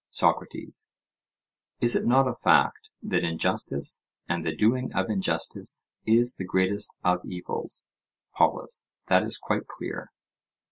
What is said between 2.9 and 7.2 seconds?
that injustice, and the doing of injustice, is the greatest